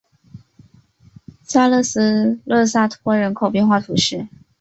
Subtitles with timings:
[1.43, 4.27] 萨勒斯勒沙托人口变化图示